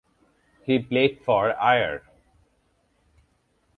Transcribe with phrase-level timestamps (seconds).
[0.63, 2.01] He played for Ayr.